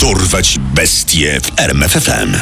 Dorwać 0.00 0.58
bestie 0.58 1.40
w 1.40 1.60
RMFFM. 1.60 2.36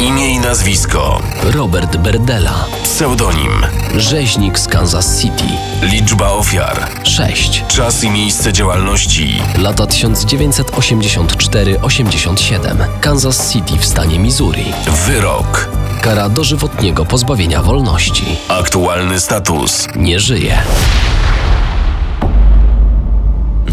Imię 0.00 0.34
i 0.34 0.38
nazwisko. 0.38 1.22
Robert 1.42 1.96
Berdela. 1.96 2.64
Pseudonim. 2.82 3.66
Rzeźnik 3.96 4.58
z 4.58 4.68
Kansas 4.68 5.20
City. 5.20 5.44
Liczba 5.82 6.30
ofiar. 6.30 6.88
6. 7.04 7.64
Czas 7.68 8.04
i 8.04 8.10
miejsce 8.10 8.52
działalności. 8.52 9.42
Lata 9.58 9.84
1984-87. 9.84 12.76
Kansas 13.00 13.52
City 13.52 13.78
w 13.78 13.86
stanie 13.86 14.18
Missouri. 14.18 14.64
Wyrok. 15.06 15.68
Kara 16.00 16.28
dożywotniego 16.28 17.04
pozbawienia 17.04 17.62
wolności. 17.62 18.24
Aktualny 18.48 19.20
status. 19.20 19.86
Nie 19.96 20.20
żyje. 20.20 20.58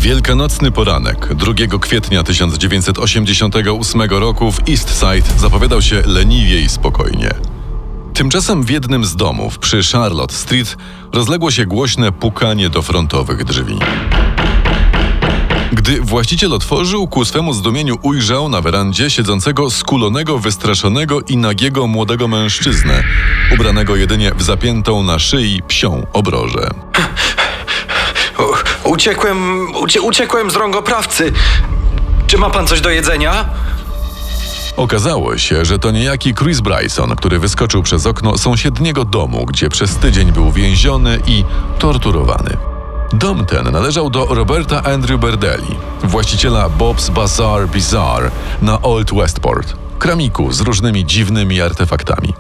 Wielkanocny 0.08 0.72
poranek 0.72 1.36
2 1.36 1.54
kwietnia 1.82 2.24
1988 2.24 4.02
roku 4.02 4.52
w 4.52 4.70
East 4.70 5.00
Side 5.00 5.40
zapowiadał 5.40 5.82
się 5.82 6.02
leniwie 6.06 6.62
i 6.62 6.70
spokojnie. 6.70 7.30
Tymczasem 8.14 8.64
w 8.64 8.70
jednym 8.70 9.06
z 9.06 9.16
domów 9.16 9.60
przy 9.60 9.84
Charlotte 9.92 10.34
Street 10.36 10.78
rozległo 11.14 11.52
się 11.52 11.66
głośne 11.66 12.12
pukanie 12.12 12.70
do 12.70 12.82
frontowych 12.82 13.44
drzwi. 13.44 13.80
Gdy 15.74 16.02
właściciel 16.02 16.54
otworzył, 16.54 17.08
ku 17.08 17.26
swemu 17.26 17.54
zdumieniu 17.54 17.98
ujrzał 18.02 18.50
na 18.50 18.62
werandzie 18.62 19.10
siedzącego 19.10 19.72
skulonego, 19.72 20.40
wystraszonego 20.40 21.22
i 21.22 21.38
nagiego 21.38 21.88
młodego 21.88 22.28
mężczyznę, 22.28 23.04
ubranego 23.54 23.96
jedynie 23.96 24.32
w 24.36 24.44
zapiętą 24.44 25.04
na 25.04 25.20
szyi 25.20 25.62
psią 25.68 26.06
obrożę. 26.14 26.70
Uciekłem, 28.88 29.68
ucie, 29.76 30.02
uciekłem 30.02 30.52
z 30.52 30.56
rąk 30.56 30.76
oprawcy. 30.76 31.32
Czy 32.28 32.38
ma 32.38 32.50
pan 32.50 32.68
coś 32.68 32.82
do 32.82 32.90
jedzenia? 32.90 33.46
Okazało 34.78 35.38
się, 35.38 35.66
że 35.66 35.80
to 35.80 35.92
niejaki 35.92 36.34
Chris 36.34 36.62
Bryson, 36.62 37.16
który 37.16 37.40
wyskoczył 37.40 37.84
przez 37.84 38.06
okno 38.06 38.38
sąsiedniego 38.38 39.06
domu, 39.06 39.46
gdzie 39.46 39.70
przez 39.70 39.96
tydzień 39.96 40.32
był 40.32 40.52
więziony 40.52 41.20
i 41.28 41.44
torturowany. 41.80 42.58
Dom 43.14 43.46
ten 43.46 43.72
należał 43.72 44.10
do 44.10 44.26
Roberta 44.26 44.84
Andrew 44.84 45.20
Berdelli, 45.20 45.76
właściciela 46.04 46.70
Bob's 46.70 47.10
Bazaar 47.10 47.68
Bizarre 47.70 48.32
na 48.62 48.82
Old 48.82 49.14
Westport, 49.14 49.74
kramiku 50.00 50.52
z 50.52 50.62
różnymi 50.62 51.06
dziwnymi 51.06 51.62
artefaktami. 51.62 52.34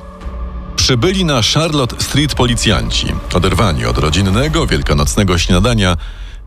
Przybyli 0.75 1.25
na 1.25 1.41
Charlotte 1.53 1.95
Street 1.99 2.35
policjanci, 2.35 3.07
oderwani 3.33 3.85
od 3.85 3.97
rodzinnego, 3.97 4.67
wielkanocnego 4.67 5.37
śniadania, 5.37 5.97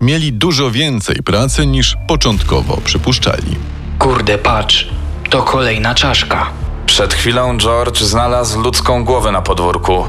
mieli 0.00 0.32
dużo 0.32 0.70
więcej 0.70 1.16
pracy 1.16 1.66
niż 1.66 1.96
początkowo 2.08 2.76
przypuszczali. 2.84 3.56
Kurde, 3.98 4.38
patrz, 4.38 4.88
to 5.30 5.42
kolejna 5.42 5.94
czaszka. 5.94 6.46
Przed 6.86 7.14
chwilą 7.14 7.58
George 7.58 8.00
znalazł 8.00 8.60
ludzką 8.60 9.04
głowę 9.04 9.32
na 9.32 9.42
podwórku. 9.42 10.04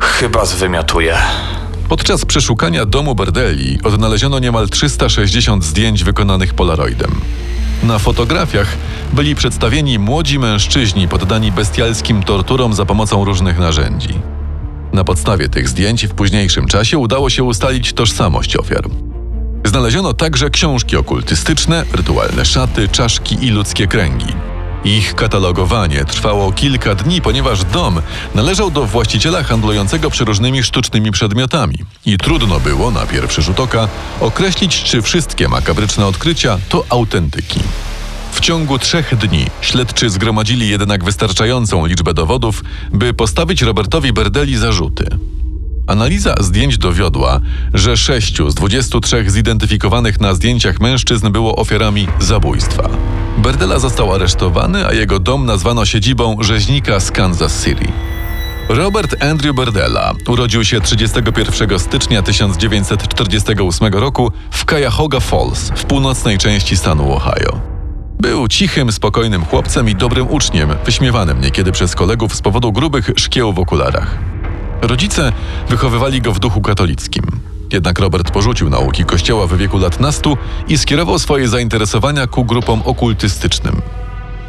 Chyba 0.00 0.44
zwymiotuje. 0.44 1.16
Podczas 1.88 2.24
przeszukania 2.24 2.86
domu 2.86 3.14
Berdelli 3.14 3.78
odnaleziono 3.84 4.38
niemal 4.38 4.68
360 4.68 5.64
zdjęć 5.64 6.04
wykonanych 6.04 6.54
polaroidem. 6.54 7.10
Na 7.82 7.98
fotografiach 7.98 8.76
byli 9.12 9.34
przedstawieni 9.34 9.98
młodzi 9.98 10.38
mężczyźni 10.38 11.08
poddani 11.08 11.52
bestialskim 11.52 12.22
torturom 12.22 12.74
za 12.74 12.84
pomocą 12.86 13.24
różnych 13.24 13.58
narzędzi. 13.58 14.33
Na 14.94 15.04
podstawie 15.04 15.48
tych 15.48 15.68
zdjęć 15.68 16.06
w 16.06 16.14
późniejszym 16.14 16.66
czasie 16.66 16.98
udało 16.98 17.30
się 17.30 17.44
ustalić 17.44 17.92
tożsamość 17.92 18.56
ofiar. 18.56 18.84
Znaleziono 19.64 20.12
także 20.12 20.50
książki 20.50 20.96
okultystyczne, 20.96 21.84
rytualne 21.92 22.44
szaty, 22.44 22.88
czaszki 22.88 23.46
i 23.46 23.50
ludzkie 23.50 23.86
kręgi. 23.86 24.26
Ich 24.84 25.14
katalogowanie 25.14 26.04
trwało 26.04 26.52
kilka 26.52 26.94
dni, 26.94 27.22
ponieważ 27.22 27.64
dom 27.64 28.02
należał 28.34 28.70
do 28.70 28.86
właściciela 28.86 29.42
handlującego 29.42 30.10
przeróżnymi 30.10 30.62
sztucznymi 30.62 31.10
przedmiotami 31.10 31.78
i 32.06 32.18
trudno 32.18 32.60
było 32.60 32.90
na 32.90 33.06
pierwszy 33.06 33.42
rzut 33.42 33.60
oka 33.60 33.88
określić, 34.20 34.82
czy 34.82 35.02
wszystkie 35.02 35.48
makabryczne 35.48 36.06
odkrycia 36.06 36.58
to 36.68 36.84
autentyki. 36.88 37.60
W 38.34 38.40
ciągu 38.40 38.78
trzech 38.78 39.16
dni 39.16 39.46
śledczy 39.60 40.10
zgromadzili 40.10 40.68
jednak 40.68 41.04
wystarczającą 41.04 41.86
liczbę 41.86 42.14
dowodów, 42.14 42.64
by 42.92 43.14
postawić 43.14 43.62
Robertowi 43.62 44.12
Berdeli 44.12 44.56
zarzuty. 44.56 45.06
Analiza 45.86 46.34
zdjęć 46.40 46.78
dowiodła, 46.78 47.40
że 47.74 47.96
sześciu 47.96 48.50
z 48.50 48.54
23 48.54 49.30
zidentyfikowanych 49.30 50.20
na 50.20 50.34
zdjęciach 50.34 50.80
mężczyzn 50.80 51.30
było 51.30 51.56
ofiarami 51.56 52.08
zabójstwa. 52.18 52.88
Berdela 53.38 53.78
został 53.78 54.14
aresztowany, 54.14 54.86
a 54.86 54.92
jego 54.92 55.18
dom 55.18 55.46
nazwano 55.46 55.84
siedzibą 55.84 56.36
rzeźnika 56.40 57.00
z 57.00 57.10
Kansas 57.10 57.64
City. 57.64 57.86
Robert 58.68 59.22
Andrew 59.22 59.56
Berdella 59.56 60.12
urodził 60.28 60.64
się 60.64 60.80
31 60.80 61.78
stycznia 61.78 62.22
1948 62.22 63.94
roku 63.94 64.32
w 64.50 64.64
Cuyahoga 64.64 65.20
Falls 65.20 65.70
w 65.76 65.84
północnej 65.84 66.38
części 66.38 66.76
stanu 66.76 67.12
Ohio. 67.12 67.73
Był 68.24 68.48
cichym, 68.48 68.92
spokojnym 68.92 69.44
chłopcem 69.44 69.88
i 69.88 69.94
dobrym 69.94 70.30
uczniem, 70.30 70.74
wyśmiewanym 70.84 71.40
niekiedy 71.40 71.72
przez 71.72 71.94
kolegów 71.94 72.34
z 72.34 72.42
powodu 72.42 72.72
grubych 72.72 73.10
szkieł 73.16 73.52
w 73.52 73.58
okularach. 73.58 74.18
Rodzice 74.82 75.32
wychowywali 75.68 76.22
go 76.22 76.32
w 76.32 76.38
duchu 76.38 76.60
katolickim. 76.60 77.24
Jednak 77.72 77.98
Robert 77.98 78.30
porzucił 78.30 78.70
nauki 78.70 79.04
kościoła 79.04 79.46
w 79.46 79.56
wieku 79.56 79.78
lat 79.78 80.00
nastu 80.00 80.36
i 80.68 80.78
skierował 80.78 81.18
swoje 81.18 81.48
zainteresowania 81.48 82.26
ku 82.26 82.44
grupom 82.44 82.82
okultystycznym. 82.84 83.82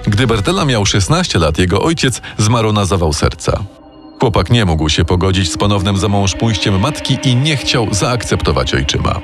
Gdy 0.07 0.27
Bertela 0.27 0.65
miał 0.65 0.85
16 0.85 1.39
lat, 1.39 1.59
jego 1.59 1.81
ojciec 1.81 2.21
zmarł 2.37 2.73
na 2.73 2.85
zawał 2.85 3.13
serca. 3.13 3.63
Chłopak 4.19 4.49
nie 4.49 4.65
mógł 4.65 4.89
się 4.89 5.05
pogodzić 5.05 5.51
z 5.51 5.57
ponownym 5.57 5.97
zamążpójściem 5.97 6.79
matki 6.79 7.17
i 7.23 7.35
nie 7.35 7.57
chciał 7.57 7.87
zaakceptować 7.91 8.73
ojczyma. 8.73 9.21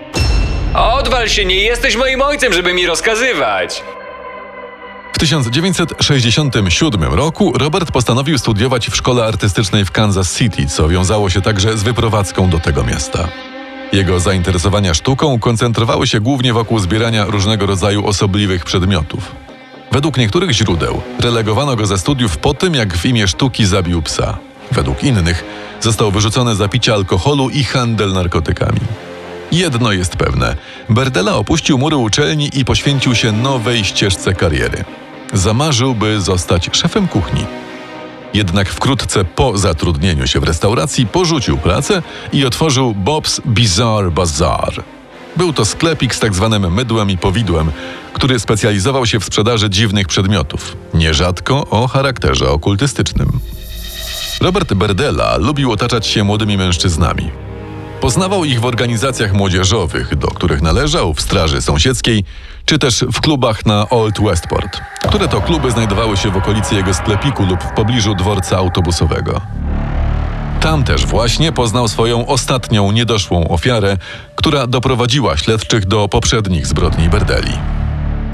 Odwal 0.74 1.30
się, 1.30 1.46
nie 1.46 1.56
jesteś 1.56 1.96
moim 1.96 2.22
ojcem, 2.22 2.54
żeby 2.54 2.74
mi 2.74 2.86
rozkazywać. 2.86 3.84
W 5.22 5.24
1967 5.24 7.04
roku 7.04 7.54
Robert 7.58 7.92
postanowił 7.92 8.38
studiować 8.38 8.90
w 8.90 8.96
szkole 8.96 9.26
artystycznej 9.26 9.86
w 9.86 9.92
Kansas 9.92 10.38
City, 10.38 10.66
co 10.66 10.88
wiązało 10.88 11.30
się 11.30 11.42
także 11.42 11.78
z 11.78 11.84
wyprowadzką 11.84 12.50
do 12.50 12.60
tego 12.60 12.84
miasta. 12.84 13.28
Jego 13.94 14.20
zainteresowania 14.20 14.94
sztuką 14.94 15.40
koncentrowały 15.40 16.08
się 16.08 16.20
głównie 16.20 16.54
wokół 16.54 16.80
zbierania 16.80 17.26
różnego 17.26 17.66
rodzaju 17.66 18.08
osobliwych 18.08 18.66
przedmiotów. 18.66 19.32
Według 19.92 20.18
niektórych 20.18 20.52
źródeł 20.52 21.02
relegowano 21.20 21.76
go 21.76 21.86
ze 21.86 21.98
studiów 21.98 22.38
po 22.38 22.54
tym, 22.54 22.76
jak 22.76 22.98
w 22.98 23.06
imię 23.06 23.28
sztuki 23.28 23.66
zabił 23.66 24.02
psa. 24.02 24.38
Według 24.72 25.04
innych 25.04 25.44
został 25.82 26.12
wyrzucony 26.12 26.56
za 26.56 26.68
picie 26.68 26.94
alkoholu 26.94 27.50
i 27.50 27.64
handel 27.64 28.14
narkotykami. 28.14 28.80
Jedno 29.52 29.92
jest 29.92 30.16
pewne: 30.16 30.56
Berdela 30.90 31.36
opuścił 31.36 31.78
mury 31.78 31.96
uczelni 31.96 32.50
i 32.54 32.66
poświęcił 32.66 33.16
się 33.16 33.32
nowej 33.32 33.84
ścieżce 33.84 34.34
kariery. 34.34 34.84
Zamarzył, 35.34 35.96
by 35.96 36.22
zostać 36.22 36.70
szefem 36.72 37.08
kuchni. 37.08 37.46
Jednak 38.34 38.70
wkrótce 38.70 39.26
po 39.26 39.58
zatrudnieniu 39.58 40.28
się 40.28 40.40
w 40.40 40.44
restauracji 40.44 41.08
porzucił 41.08 41.58
pracę 41.58 42.02
i 42.34 42.46
otworzył 42.46 42.96
Bob's 43.04 43.42
Bizarre 43.48 44.12
Bazaar. 44.12 44.84
Był 45.38 45.54
to 45.54 45.66
sklepik 45.66 46.16
z 46.16 46.20
tak 46.20 46.34
zwanym 46.34 46.74
mydłem 46.74 47.10
i 47.10 47.18
powidłem, 47.18 47.72
który 48.14 48.40
specjalizował 48.40 49.06
się 49.06 49.20
w 49.20 49.26
sprzedaży 49.26 49.70
dziwnych 49.70 50.08
przedmiotów, 50.08 50.78
nierzadko 50.94 51.68
o 51.68 51.88
charakterze 51.88 52.50
okultystycznym. 52.50 53.40
Robert 54.42 54.74
Berdella 54.74 55.38
lubił 55.38 55.72
otaczać 55.72 56.08
się 56.08 56.24
młodymi 56.24 56.58
mężczyznami. 56.58 57.32
Poznawał 58.02 58.46
ich 58.46 58.62
w 58.62 58.66
organizacjach 58.66 59.34
młodzieżowych, 59.34 60.16
do 60.16 60.28
których 60.28 60.62
należał, 60.62 61.14
w 61.14 61.22
Straży 61.22 61.62
Sąsiedzkiej, 61.62 62.24
czy 62.66 62.80
też 62.80 63.06
w 63.14 63.22
klubach 63.22 63.66
na 63.66 63.90
Old 63.90 64.22
Westport, 64.22 64.82
które 65.08 65.28
to 65.28 65.42
kluby 65.42 65.72
znajdowały 65.72 66.18
się 66.18 66.32
w 66.32 66.38
okolicy 66.38 66.76
jego 66.76 66.94
sklepiku 66.94 67.46
lub 67.46 67.64
w 67.64 67.74
pobliżu 67.74 68.16
dworca 68.16 68.58
autobusowego. 68.58 69.42
Tam 70.62 70.84
też 70.84 71.06
właśnie 71.06 71.52
poznał 71.52 71.88
swoją 71.88 72.28
ostatnią 72.28 72.92
niedoszłą 72.92 73.48
ofiarę, 73.48 73.98
która 74.36 74.68
doprowadziła 74.68 75.38
śledczych 75.38 75.86
do 75.86 76.08
poprzednich 76.08 76.68
zbrodni 76.68 77.10
Berdeli. 77.10 77.54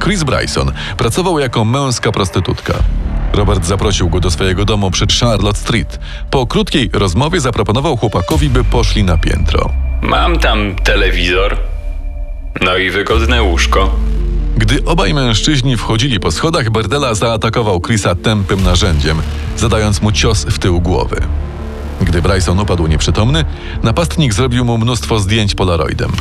Chris 0.03 0.23
Bryson 0.23 0.71
pracował 0.97 1.39
jako 1.39 1.65
męska 1.65 2.11
prostytutka. 2.11 2.73
Robert 3.33 3.65
zaprosił 3.65 4.09
go 4.09 4.19
do 4.19 4.31
swojego 4.31 4.65
domu 4.65 4.91
przy 4.91 5.05
Charlotte 5.19 5.59
Street. 5.59 5.99
Po 6.31 6.47
krótkiej 6.47 6.89
rozmowie 6.93 7.39
zaproponował 7.39 7.97
chłopakowi, 7.97 8.49
by 8.49 8.63
poszli 8.63 9.03
na 9.03 9.17
piętro. 9.17 9.69
Mam 10.01 10.39
tam 10.39 10.75
telewizor. 10.75 11.57
No 12.61 12.77
i 12.77 12.89
wygodne 12.89 13.43
łóżko. 13.43 13.95
Gdy 14.57 14.85
obaj 14.85 15.13
mężczyźni 15.13 15.77
wchodzili 15.77 16.19
po 16.19 16.31
schodach, 16.31 16.69
Berdela 16.69 17.13
zaatakował 17.13 17.81
Chrisa 17.81 18.15
tępym 18.15 18.63
narzędziem, 18.63 19.21
zadając 19.57 20.01
mu 20.01 20.11
cios 20.11 20.45
w 20.45 20.59
tył 20.59 20.81
głowy. 20.81 21.17
Gdy 22.01 22.21
Bryson 22.21 22.59
upadł 22.59 22.87
nieprzytomny, 22.87 23.45
napastnik 23.83 24.33
zrobił 24.33 24.65
mu 24.65 24.77
mnóstwo 24.77 25.19
zdjęć 25.19 25.55
polaroidem. 25.55 26.11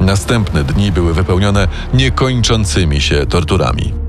Następne 0.00 0.64
dni 0.64 0.92
były 0.92 1.14
wypełnione 1.14 1.68
niekończącymi 1.94 3.00
się 3.00 3.26
torturami. 3.26 4.07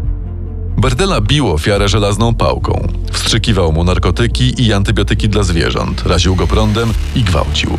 Berdela 0.79 1.21
bił 1.21 1.51
ofiarę 1.51 1.89
żelazną 1.89 2.33
pałką, 2.33 2.87
wstrzykiwał 3.11 3.71
mu 3.71 3.83
narkotyki 3.83 4.63
i 4.63 4.73
antybiotyki 4.73 5.29
dla 5.29 5.43
zwierząt, 5.43 6.05
raził 6.05 6.35
go 6.35 6.47
prądem 6.47 6.93
i 7.15 7.23
gwałcił. 7.23 7.77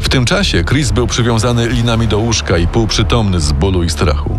W 0.00 0.08
tym 0.08 0.24
czasie 0.24 0.64
Chris 0.64 0.90
był 0.90 1.06
przywiązany 1.06 1.68
linami 1.68 2.08
do 2.08 2.18
łóżka 2.18 2.58
i 2.58 2.66
półprzytomny 2.66 3.40
z 3.40 3.52
bólu 3.52 3.82
i 3.82 3.90
strachu. 3.90 4.38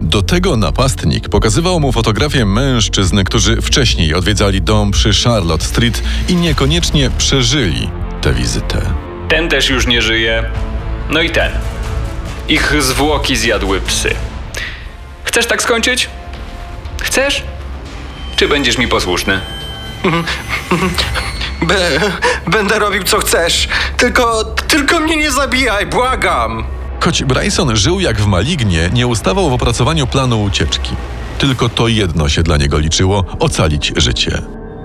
Do 0.00 0.22
tego 0.22 0.56
napastnik 0.56 1.28
pokazywał 1.28 1.80
mu 1.80 1.92
fotografię 1.92 2.44
mężczyzn, 2.44 3.24
którzy 3.24 3.62
wcześniej 3.62 4.14
odwiedzali 4.14 4.62
dom 4.62 4.90
przy 4.90 5.10
Charlotte 5.24 5.64
Street 5.64 6.02
i 6.28 6.36
niekoniecznie 6.36 7.10
przeżyli 7.18 7.90
tę 8.22 8.34
wizytę. 8.34 8.82
Ten 9.28 9.48
też 9.48 9.70
już 9.70 9.86
nie 9.86 10.02
żyje. 10.02 10.44
No 11.10 11.22
i 11.22 11.30
ten. 11.30 11.52
Ich 12.48 12.74
zwłoki 12.82 13.36
zjadły 13.36 13.80
psy. 13.80 14.14
Chcesz 15.24 15.46
tak 15.46 15.62
skończyć? 15.62 16.08
Chcesz? 17.16 17.42
Czy 18.36 18.48
będziesz 18.48 18.78
mi 18.78 18.88
posłuszny? 18.88 19.40
Be, 21.62 22.00
będę 22.46 22.78
robił 22.78 23.02
co 23.02 23.18
chcesz. 23.18 23.68
Tylko, 23.96 24.44
tylko 24.44 25.00
mnie 25.00 25.16
nie 25.16 25.30
zabijaj, 25.30 25.86
błagam. 25.86 26.64
Choć 27.00 27.24
Bryson 27.24 27.76
żył 27.76 28.00
jak 28.00 28.20
w 28.20 28.26
malignie, 28.26 28.90
nie 28.92 29.06
ustawał 29.06 29.50
w 29.50 29.52
opracowaniu 29.52 30.06
planu 30.06 30.42
ucieczki. 30.42 30.90
Tylko 31.38 31.68
to 31.68 31.88
jedno 31.88 32.28
się 32.28 32.42
dla 32.42 32.56
niego 32.56 32.78
liczyło 32.78 33.24
ocalić 33.38 33.92
życie. 33.96 34.42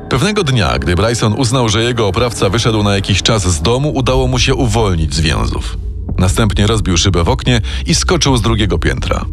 Pewnego 0.10 0.44
dnia, 0.44 0.80
gdy 0.80 0.95
Bryson 0.95 1.33
uznał, 1.33 1.69
że 1.69 1.83
jego 1.83 2.07
oprawca 2.07 2.50
wyszedł 2.50 2.83
na 2.83 2.95
jakiś 2.95 3.22
czas 3.22 3.48
z 3.48 3.62
domu, 3.62 3.92
udało 3.95 4.28
mu 4.28 4.39
się 4.39 4.56
uwolnić 4.56 5.13
z 5.13 5.19
więzów. 5.19 5.78
Następnie 6.18 6.68
rozbił 6.68 6.98
szybę 6.98 7.24
w 7.24 7.30
oknie 7.30 7.62
i 7.86 7.95
skoczył 7.95 8.38
z 8.38 8.42
drugiego 8.42 8.80
piętra. 8.80 9.25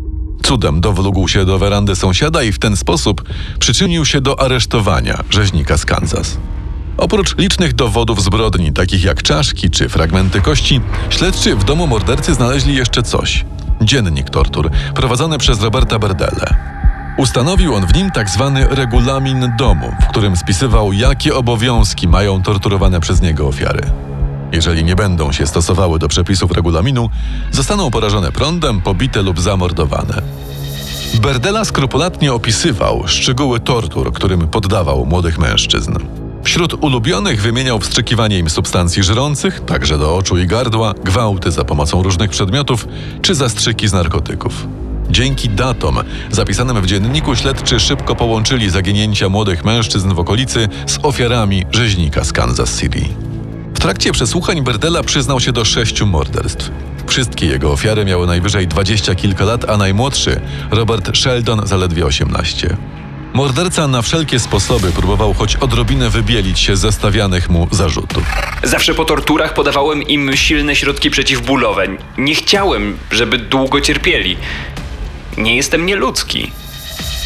Cudem 0.49 0.81
dowlógł 0.81 1.29
się 1.29 1.45
do 1.45 1.59
werandy 1.59 1.97
sąsiada 1.97 2.43
i 2.43 2.53
w 2.53 2.59
ten 2.59 2.77
sposób 2.77 3.23
przyczynił 3.59 4.05
się 4.05 4.21
do 4.21 4.41
aresztowania 4.41 5.19
rzeźnika 5.31 5.77
z 5.77 5.85
Kansas. 5.85 6.39
Oprócz 6.97 7.39
licznych 7.39 7.75
dowodów 7.75 8.23
zbrodni, 8.23 8.73
takich 8.73 9.05
jak 9.05 9.23
czaszki 9.23 9.71
czy 9.71 9.89
fragmenty 9.89 10.41
kości, 10.41 10.81
śledczy 11.11 11.57
w 11.57 11.65
domu 11.65 11.87
mordercy 11.87 12.35
znaleźli 12.35 12.75
jeszcze 12.75 13.03
coś. 13.03 13.45
Dziennik 13.83 14.31
tortur, 14.31 14.71
prowadzony 14.95 15.39
przez 15.39 15.63
Roberta 15.63 15.99
Berdele. 15.99 16.55
Ustanowił 17.19 17.75
on 17.75 17.87
w 17.87 17.95
nim 17.95 18.11
tak 18.11 18.31
zwany 18.31 18.67
regulamin 18.71 19.53
domu, 19.59 19.93
w 20.03 20.07
którym 20.07 20.37
spisywał, 20.37 20.93
jakie 20.93 21.35
obowiązki 21.35 22.09
mają 22.09 22.43
torturowane 22.43 23.01
przez 23.01 23.23
niego 23.23 23.49
ofiary. 23.49 23.83
Jeżeli 24.53 24.85
nie 24.85 24.97
będą 24.97 25.33
się 25.33 25.47
stosowały 25.47 25.99
do 25.99 26.09
przepisów 26.09 26.53
regulaminu, 26.53 27.11
zostaną 27.53 27.91
porażone 27.91 28.33
prądem, 28.33 28.81
pobite 28.81 29.23
lub 29.23 29.41
zamordowane. 29.41 30.23
Berdela 31.15 31.65
skrupulatnie 31.65 32.33
opisywał 32.33 33.03
szczegóły 33.07 33.61
tortur, 33.61 34.13
którym 34.13 34.49
poddawał 34.49 35.07
młodych 35.07 35.39
mężczyzn. 35.39 35.95
Wśród 36.43 36.85
ulubionych 36.85 37.43
wymieniał 37.43 37.81
wstrzykiwanie 37.81 38.39
im 38.39 38.51
substancji 38.51 39.03
żrących, 39.03 39.61
także 39.65 39.99
do 39.99 40.17
oczu 40.17 40.39
i 40.39 40.47
gardła, 40.47 40.95
gwałty 41.05 41.51
za 41.51 41.65
pomocą 41.65 42.03
różnych 42.03 42.31
przedmiotów 42.31 42.89
czy 43.23 43.35
zastrzyki 43.35 43.89
z 43.89 43.93
narkotyków. 43.93 44.67
Dzięki 45.11 45.49
datom 45.49 45.99
zapisanym 46.31 46.83
w 46.83 46.87
dzienniku 46.87 47.37
śledczy 47.37 47.81
szybko 47.81 48.17
połączyli 48.17 48.71
zaginięcia 48.71 49.29
młodych 49.29 49.65
mężczyzn 49.65 50.15
w 50.15 50.19
okolicy 50.19 50.69
z 50.87 50.99
ofiarami 51.03 51.67
rzeźnika 51.73 52.25
z 52.25 52.33
Kansas 52.33 52.81
City. 52.81 53.28
W 53.79 53.81
trakcie 53.81 54.13
przesłuchań 54.13 54.63
Berdela 54.63 55.03
przyznał 55.03 55.41
się 55.41 55.53
do 55.53 55.65
sześciu 55.65 56.07
morderstw. 56.07 56.71
Wszystkie 57.07 57.47
jego 57.47 57.73
ofiary 57.73 58.05
miały 58.05 58.27
najwyżej 58.27 58.69
dwadzieścia 58.69 59.15
kilka 59.15 59.45
lat, 59.45 59.71
a 59.71 59.77
najmłodszy, 59.77 60.41
Robert 60.71 61.17
Sheldon, 61.17 61.67
zaledwie 61.67 62.07
18. 62.07 62.77
Morderca 63.35 63.89
na 63.89 64.03
wszelkie 64.03 64.39
sposoby 64.39 64.93
próbował 64.93 65.35
choć 65.35 65.57
odrobinę 65.57 66.11
wybielić 66.11 66.61
się 66.61 66.77
ze 66.77 66.93
stawianych 66.93 67.51
mu 67.51 67.69
zarzutów. 67.71 68.23
Zawsze 68.63 68.95
po 68.95 69.05
torturach 69.05 69.55
podawałem 69.55 70.03
im 70.03 70.37
silne 70.37 70.77
środki 70.77 71.11
przeciwbólowe. 71.11 71.87
Nie 72.19 72.35
chciałem, 72.35 72.99
żeby 73.11 73.39
długo 73.39 73.81
cierpieli. 73.81 74.37
Nie 75.37 75.57
jestem 75.57 75.87
nieludzki. 75.87 76.53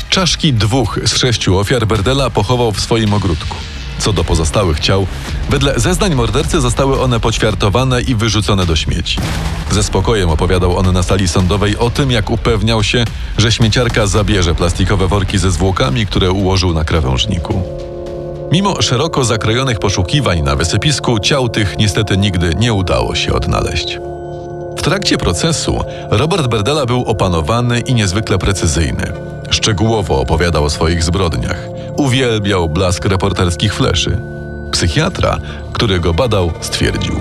Czaszki 0.08 0.52
dwóch 0.52 0.98
z 1.04 1.16
sześciu 1.16 1.58
ofiar 1.58 1.86
Berdela 1.86 2.30
pochował 2.30 2.72
w 2.72 2.80
swoim 2.80 3.14
ogródku. 3.14 3.56
Co 3.98 4.12
do 4.12 4.24
pozostałych 4.24 4.80
ciał, 4.80 5.06
wedle 5.50 5.80
zeznań 5.80 6.14
mordercy 6.14 6.60
zostały 6.60 7.00
one 7.00 7.20
poćwiartowane 7.20 8.02
i 8.02 8.14
wyrzucone 8.14 8.66
do 8.66 8.76
śmieci. 8.76 9.18
Ze 9.70 9.82
spokojem 9.82 10.30
opowiadał 10.30 10.78
on 10.78 10.92
na 10.92 11.02
sali 11.02 11.28
sądowej 11.28 11.78
o 11.78 11.90
tym, 11.90 12.10
jak 12.10 12.30
upewniał 12.30 12.82
się, 12.82 13.04
że 13.38 13.52
śmieciarka 13.52 14.06
zabierze 14.06 14.54
plastikowe 14.54 15.08
worki 15.08 15.38
ze 15.38 15.50
zwłokami, 15.50 16.06
które 16.06 16.30
ułożył 16.30 16.74
na 16.74 16.84
krawężniku. 16.84 17.62
Mimo 18.52 18.82
szeroko 18.82 19.24
zakrojonych 19.24 19.78
poszukiwań 19.78 20.42
na 20.42 20.56
wysypisku, 20.56 21.18
ciał 21.18 21.48
tych 21.48 21.78
niestety 21.78 22.16
nigdy 22.16 22.54
nie 22.58 22.72
udało 22.72 23.14
się 23.14 23.32
odnaleźć. 23.32 23.98
W 24.78 24.82
trakcie 24.82 25.18
procesu 25.18 25.84
Robert 26.10 26.46
Berdela 26.46 26.86
był 26.86 27.02
opanowany 27.02 27.80
i 27.80 27.94
niezwykle 27.94 28.38
precyzyjny. 28.38 29.12
Szczegółowo 29.50 30.20
opowiadał 30.20 30.64
o 30.64 30.70
swoich 30.70 31.04
zbrodniach. 31.04 31.68
Uwielbiał 31.96 32.68
blask 32.68 33.04
reporterskich 33.04 33.74
fleszy. 33.74 34.20
Psychiatra, 34.72 35.38
który 35.72 36.00
go 36.00 36.14
badał, 36.14 36.52
stwierdził. 36.60 37.14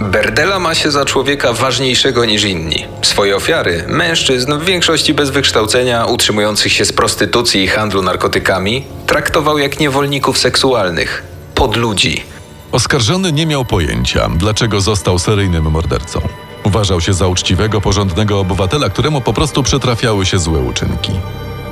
Berdela 0.00 0.58
ma 0.58 0.74
się 0.74 0.90
za 0.90 1.04
człowieka 1.04 1.52
ważniejszego 1.52 2.24
niż 2.24 2.44
inni. 2.44 2.84
Swoje 3.02 3.36
ofiary, 3.36 3.84
mężczyzn, 3.88 4.54
w 4.58 4.64
większości 4.64 5.14
bez 5.14 5.30
wykształcenia, 5.30 6.06
utrzymujących 6.06 6.72
się 6.72 6.84
z 6.84 6.92
prostytucji 6.92 7.62
i 7.62 7.68
handlu 7.68 8.02
narkotykami, 8.02 8.84
traktował 9.06 9.58
jak 9.58 9.80
niewolników 9.80 10.38
seksualnych, 10.38 11.22
pod 11.54 11.76
ludzi. 11.76 12.24
Oskarżony 12.72 13.32
nie 13.32 13.46
miał 13.46 13.64
pojęcia, 13.64 14.28
dlaczego 14.36 14.80
został 14.80 15.18
seryjnym 15.18 15.70
mordercą. 15.70 16.20
Uważał 16.64 17.00
się 17.00 17.12
za 17.12 17.26
uczciwego, 17.28 17.80
porządnego 17.80 18.40
obywatela, 18.40 18.88
któremu 18.88 19.20
po 19.20 19.32
prostu 19.32 19.62
przytrafiały 19.62 20.26
się 20.26 20.38
złe 20.38 20.60
uczynki. 20.60 21.12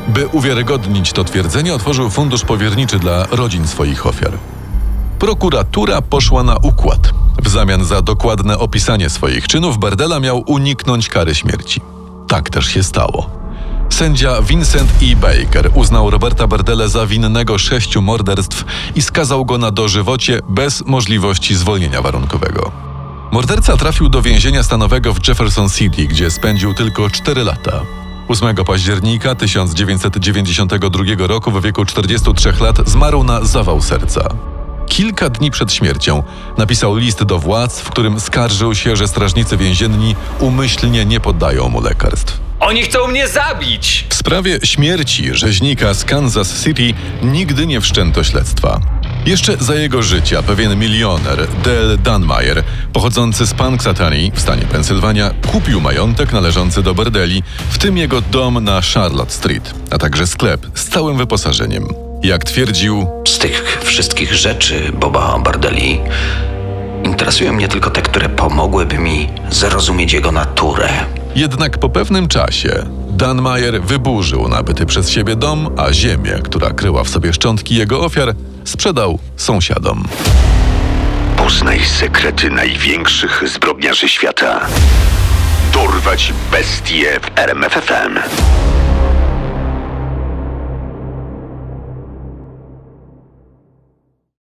By 0.09 0.27
uwiarygodnić 0.27 1.13
to 1.13 1.25
twierdzenie, 1.25 1.75
otworzył 1.75 2.11
fundusz 2.11 2.45
powierniczy 2.45 2.99
dla 2.99 3.27
rodzin 3.27 3.69
swoich 3.69 4.07
ofiar. 4.07 4.33
Prokuratura 5.19 6.03
poszła 6.03 6.43
na 6.43 6.57
układ. 6.57 7.11
W 7.43 7.49
zamian 7.49 7.85
za 7.85 8.03
dokładne 8.03 8.59
opisanie 8.59 9.11
swoich 9.11 9.49
czynów, 9.49 9.79
Berdela 9.79 10.21
miał 10.21 10.43
uniknąć 10.47 11.09
kary 11.09 11.35
śmierci. 11.35 11.81
Tak 12.29 12.51
też 12.51 12.67
się 12.67 12.83
stało. 12.83 13.31
Sędzia 13.91 14.43
Vincent 14.43 14.91
E. 15.03 15.17
Baker 15.17 15.71
uznał 15.75 16.11
Roberta 16.11 16.47
Berdele 16.47 16.89
za 16.89 17.07
winnego 17.07 17.59
sześciu 17.59 18.03
morderstw 18.03 18.65
i 18.95 19.03
skazał 19.03 19.45
go 19.45 19.59
na 19.59 19.71
dożywocie 19.71 20.41
bez 20.49 20.87
możliwości 20.87 21.55
zwolnienia 21.55 22.03
warunkowego. 22.03 22.73
Morderca 23.33 23.77
trafił 23.77 24.09
do 24.09 24.23
więzienia 24.23 24.63
stanowego 24.63 25.15
w 25.15 25.29
Jefferson 25.29 25.71
City, 25.71 26.07
gdzie 26.07 26.31
spędził 26.31 26.75
tylko 26.75 27.11
4 27.11 27.45
lata. 27.45 28.00
8 28.31 28.55
października 28.55 29.35
1992 29.35 31.27
roku 31.27 31.51
w 31.51 31.63
wieku 31.63 31.85
43 31.85 32.53
lat 32.61 32.89
zmarł 32.89 33.25
na 33.25 33.45
zawał 33.45 33.83
serca. 33.83 34.29
Kilka 34.87 35.31
dni 35.31 35.51
przed 35.51 35.73
śmiercią 35.73 36.23
napisał 36.59 36.97
list 36.97 37.23
do 37.23 37.39
władz, 37.39 37.81
w 37.81 37.91
którym 37.91 38.21
skarżył 38.21 38.75
się, 38.75 38.97
że 38.97 39.09
strażnicy 39.09 39.57
więzienni 39.57 40.17
umyślnie 40.41 41.05
nie 41.05 41.21
poddają 41.21 41.69
mu 41.69 41.81
lekarstw. 41.81 42.41
Oni 42.61 42.83
chcą 42.83 43.07
mnie 43.07 43.29
zabić! 43.29 44.07
W 44.09 44.15
sprawie 44.15 44.59
śmierci 44.65 45.35
rzeźnika 45.35 45.95
z 45.95 46.05
Kansas 46.05 46.65
City 46.65 46.95
nigdy 47.23 47.67
nie 47.67 47.81
wszczęto 47.81 48.25
śledztwa. 48.25 48.81
Jeszcze 49.27 49.57
za 49.57 49.75
jego 49.75 50.03
życia 50.03 50.43
pewien 50.43 50.79
milioner, 50.79 51.47
Del 51.65 51.99
Dunmeyer, 51.99 52.63
pochodzący 52.93 53.47
z 53.47 53.55
Punxsutawney 53.55 54.33
w 54.35 54.41
stanie 54.41 54.63
Pensylwania, 54.63 55.31
kupił 55.53 55.81
majątek 55.81 56.33
należący 56.33 56.83
do 56.83 56.95
Berdeli, 56.95 57.43
w 57.71 57.79
tym 57.79 57.99
jego 57.99 58.21
dom 58.21 58.65
na 58.65 58.81
Charlotte 58.95 59.33
Street, 59.33 59.75
a 59.91 59.99
także 59.99 60.27
sklep 60.27 60.67
z 60.75 60.85
całym 60.85 61.17
wyposażeniem. 61.17 61.89
Jak 62.23 62.45
twierdził, 62.45 63.07
Z 63.29 63.39
tych 63.39 63.81
wszystkich 63.85 64.35
rzeczy 64.35 64.93
Boba 65.01 65.39
Bardeli 65.39 66.01
interesują 67.05 67.53
mnie 67.53 67.69
tylko 67.69 67.91
te, 67.91 68.03
które 68.03 68.29
pomogłyby 68.29 68.99
mi 68.99 69.29
zrozumieć 69.51 70.13
jego 70.13 70.33
naturę. 70.33 70.89
jednak 71.37 71.79
po 71.79 71.89
pewnym 71.89 72.29
czasie 72.29 72.87
Dunmeyer 73.11 73.83
wyburzył 73.83 74.49
nabyty 74.49 74.87
przez 74.87 75.11
siebie 75.11 75.37
dom, 75.37 75.69
a 75.77 75.93
ziemię, 75.93 76.41
która 76.45 76.71
kryła 76.71 77.05
w 77.05 77.09
sobie 77.09 77.33
szczątki 77.33 77.75
jego 77.75 78.01
ofiar, 78.01 78.35
sprzedał 78.65 79.19
sąsiadom. 79.37 80.05
Poznaj 81.37 81.81
sekrety 81.85 82.51
największych 82.51 83.43
zbrodniarzy 83.49 84.09
świata. 84.09 84.67
Dorwać 85.73 86.33
bestie 86.51 87.21
w 87.21 87.39
RMFFM. 87.39 88.19